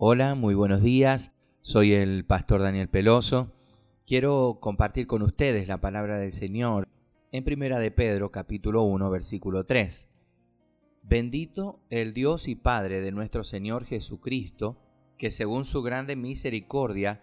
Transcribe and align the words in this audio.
Hola, 0.00 0.36
muy 0.36 0.54
buenos 0.54 0.80
días. 0.80 1.32
Soy 1.60 1.92
el 1.92 2.24
pastor 2.24 2.62
Daniel 2.62 2.88
Peloso. 2.88 3.52
Quiero 4.06 4.58
compartir 4.60 5.08
con 5.08 5.22
ustedes 5.22 5.66
la 5.66 5.80
palabra 5.80 6.18
del 6.18 6.30
Señor 6.30 6.86
en 7.32 7.42
Primera 7.42 7.80
de 7.80 7.90
Pedro, 7.90 8.30
capítulo 8.30 8.84
1, 8.84 9.10
versículo 9.10 9.66
3. 9.66 10.08
Bendito 11.02 11.80
el 11.90 12.14
Dios 12.14 12.46
y 12.46 12.54
Padre 12.54 13.00
de 13.00 13.10
nuestro 13.10 13.42
Señor 13.42 13.86
Jesucristo, 13.86 14.80
que 15.16 15.32
según 15.32 15.64
su 15.64 15.82
grande 15.82 16.14
misericordia 16.14 17.20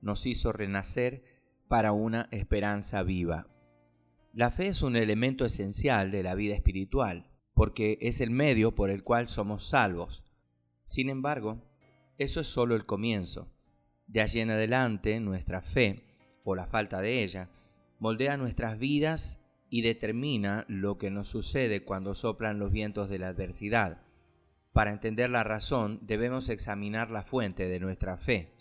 nos 0.00 0.26
hizo 0.26 0.50
renacer 0.50 1.22
para 1.68 1.92
una 1.92 2.26
esperanza 2.32 3.04
viva. 3.04 3.46
La 4.32 4.50
fe 4.50 4.66
es 4.66 4.82
un 4.82 4.96
elemento 4.96 5.44
esencial 5.44 6.10
de 6.10 6.24
la 6.24 6.34
vida 6.34 6.56
espiritual, 6.56 7.30
porque 7.54 7.98
es 8.00 8.20
el 8.20 8.32
medio 8.32 8.74
por 8.74 8.90
el 8.90 9.04
cual 9.04 9.28
somos 9.28 9.68
salvos. 9.68 10.24
Sin 10.82 11.08
embargo, 11.08 11.62
eso 12.18 12.40
es 12.40 12.46
solo 12.46 12.74
el 12.74 12.86
comienzo. 12.86 13.52
De 14.06 14.20
allí 14.20 14.40
en 14.40 14.50
adelante, 14.50 15.20
nuestra 15.20 15.60
fe, 15.60 16.04
o 16.44 16.54
la 16.54 16.66
falta 16.66 17.00
de 17.00 17.22
ella, 17.22 17.50
moldea 17.98 18.36
nuestras 18.36 18.78
vidas 18.78 19.42
y 19.68 19.82
determina 19.82 20.64
lo 20.68 20.96
que 20.96 21.10
nos 21.10 21.28
sucede 21.28 21.84
cuando 21.84 22.14
soplan 22.14 22.58
los 22.58 22.70
vientos 22.72 23.08
de 23.08 23.18
la 23.18 23.28
adversidad. 23.28 24.02
Para 24.72 24.92
entender 24.92 25.28
la 25.30 25.44
razón, 25.44 25.98
debemos 26.02 26.48
examinar 26.48 27.10
la 27.10 27.22
fuente 27.22 27.68
de 27.68 27.80
nuestra 27.80 28.16
fe. 28.16 28.52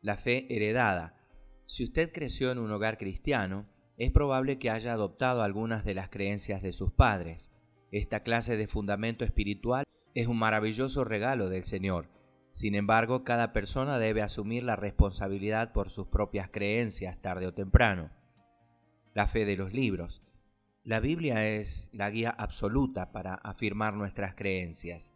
La 0.00 0.16
fe 0.16 0.46
heredada. 0.54 1.18
Si 1.66 1.84
usted 1.84 2.12
creció 2.12 2.52
en 2.52 2.58
un 2.58 2.70
hogar 2.70 2.98
cristiano, 2.98 3.66
es 3.96 4.10
probable 4.12 4.58
que 4.58 4.70
haya 4.70 4.92
adoptado 4.92 5.42
algunas 5.42 5.84
de 5.84 5.94
las 5.94 6.08
creencias 6.08 6.62
de 6.62 6.72
sus 6.72 6.92
padres. 6.92 7.52
Esta 7.90 8.22
clase 8.22 8.56
de 8.56 8.66
fundamento 8.66 9.24
espiritual 9.24 9.84
es 10.14 10.26
un 10.26 10.38
maravilloso 10.38 11.04
regalo 11.04 11.48
del 11.48 11.64
Señor 11.64 12.21
sin 12.52 12.74
embargo, 12.74 13.24
cada 13.24 13.54
persona 13.54 13.98
debe 13.98 14.20
asumir 14.20 14.62
la 14.62 14.76
responsabilidad 14.76 15.72
por 15.72 15.88
sus 15.88 16.06
propias 16.06 16.50
creencias 16.50 17.20
tarde 17.22 17.46
o 17.46 17.54
temprano. 17.54 18.10
La 19.14 19.26
fe 19.26 19.46
de 19.46 19.56
los 19.56 19.72
libros. 19.72 20.22
La 20.84 21.00
Biblia 21.00 21.48
es 21.48 21.88
la 21.94 22.10
guía 22.10 22.30
absoluta 22.30 23.10
para 23.10 23.34
afirmar 23.34 23.94
nuestras 23.94 24.34
creencias, 24.34 25.14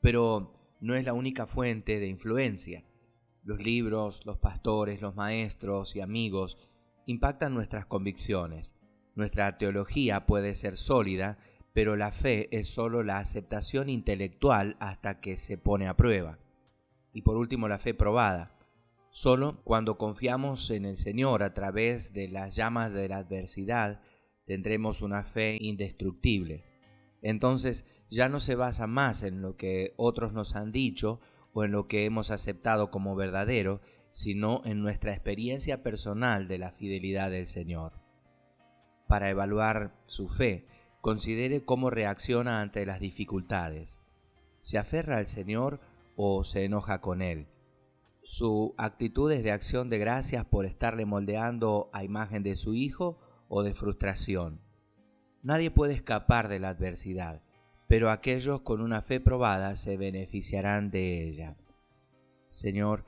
pero 0.00 0.54
no 0.80 0.96
es 0.96 1.04
la 1.04 1.12
única 1.12 1.46
fuente 1.46 2.00
de 2.00 2.08
influencia. 2.08 2.84
Los 3.44 3.60
libros, 3.62 4.26
los 4.26 4.38
pastores, 4.38 5.00
los 5.00 5.14
maestros 5.14 5.94
y 5.94 6.00
amigos 6.00 6.58
impactan 7.06 7.54
nuestras 7.54 7.86
convicciones. 7.86 8.74
Nuestra 9.14 9.56
teología 9.56 10.26
puede 10.26 10.56
ser 10.56 10.76
sólida, 10.76 11.38
pero 11.74 11.94
la 11.94 12.10
fe 12.10 12.48
es 12.50 12.68
sólo 12.70 13.04
la 13.04 13.18
aceptación 13.18 13.88
intelectual 13.88 14.76
hasta 14.80 15.20
que 15.20 15.38
se 15.38 15.58
pone 15.58 15.86
a 15.86 15.96
prueba. 15.96 16.38
Y 17.12 17.22
por 17.22 17.36
último, 17.36 17.68
la 17.68 17.78
fe 17.78 17.94
probada. 17.94 18.56
Solo 19.10 19.60
cuando 19.64 19.98
confiamos 19.98 20.70
en 20.70 20.86
el 20.86 20.96
Señor 20.96 21.42
a 21.42 21.52
través 21.52 22.12
de 22.14 22.28
las 22.28 22.56
llamas 22.56 22.92
de 22.92 23.08
la 23.08 23.18
adversidad, 23.18 24.00
tendremos 24.46 25.02
una 25.02 25.22
fe 25.22 25.58
indestructible. 25.60 26.64
Entonces 27.20 27.84
ya 28.10 28.28
no 28.28 28.40
se 28.40 28.54
basa 28.54 28.86
más 28.86 29.22
en 29.22 29.42
lo 29.42 29.56
que 29.56 29.92
otros 29.96 30.32
nos 30.32 30.56
han 30.56 30.72
dicho 30.72 31.20
o 31.52 31.64
en 31.64 31.72
lo 31.72 31.86
que 31.88 32.04
hemos 32.04 32.30
aceptado 32.30 32.90
como 32.90 33.14
verdadero, 33.14 33.80
sino 34.10 34.62
en 34.64 34.80
nuestra 34.80 35.12
experiencia 35.12 35.82
personal 35.82 36.48
de 36.48 36.58
la 36.58 36.72
fidelidad 36.72 37.30
del 37.30 37.46
Señor. 37.46 37.92
Para 39.08 39.30
evaluar 39.30 39.94
su 40.04 40.28
fe, 40.28 40.66
considere 41.00 41.64
cómo 41.64 41.90
reacciona 41.90 42.60
ante 42.60 42.86
las 42.86 43.00
dificultades. 43.00 44.00
¿Se 44.60 44.78
aferra 44.78 45.18
al 45.18 45.26
Señor 45.26 45.80
o 46.16 46.44
se 46.44 46.64
enoja 46.64 47.00
con 47.00 47.22
él. 47.22 47.48
Su 48.24 48.74
actitud 48.78 49.32
es 49.32 49.42
de 49.42 49.50
acción 49.50 49.88
de 49.88 49.98
gracias 49.98 50.44
por 50.44 50.64
estarle 50.64 51.04
moldeando 51.06 51.90
a 51.92 52.04
imagen 52.04 52.44
de 52.44 52.54
su 52.54 52.74
hijo 52.74 53.18
o 53.48 53.64
de 53.64 53.74
frustración. 53.74 54.60
Nadie 55.42 55.72
puede 55.72 55.94
escapar 55.94 56.48
de 56.48 56.60
la 56.60 56.68
adversidad, 56.68 57.42
pero 57.88 58.10
aquellos 58.10 58.60
con 58.60 58.80
una 58.80 59.02
fe 59.02 59.18
probada 59.18 59.74
se 59.74 59.96
beneficiarán 59.96 60.92
de 60.92 61.28
ella. 61.28 61.56
Señor, 62.48 63.04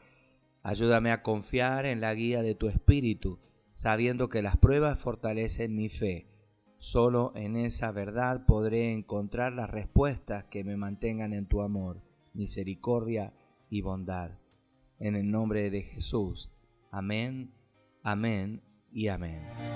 ayúdame 0.65 1.12
a 1.12 1.22
confiar 1.22 1.86
en 1.86 2.00
la 2.00 2.12
guía 2.15 2.42
de 2.42 2.56
tu 2.56 2.69
Espíritu, 2.69 3.38
sabiendo 3.71 4.28
que 4.28 4.42
las 4.42 4.56
pruebas 4.56 4.98
fortalecen 4.98 5.76
mi 5.76 5.88
fe. 5.88 6.26
Solo 6.76 7.32
en 7.36 7.56
esa 7.56 7.92
verdad 7.92 8.47
podré 8.47 8.92
encontrar 8.92 9.53
las 9.53 9.71
respuestas 9.71 10.44
que 10.47 10.65
me 10.65 10.76
mantengan 10.76 11.32
en 11.32 11.47
tu 11.47 11.62
amor 11.62 12.03
misericordia 12.34 13.33
y 13.71 13.81
bondad. 13.81 14.39
En 14.99 15.17
el 15.17 15.31
nombre 15.31 15.71
de 15.71 15.83
Jesús. 15.83 16.50
Amén, 16.91 17.53
amén 18.03 18.62
y 18.93 19.09
amén. 19.09 19.73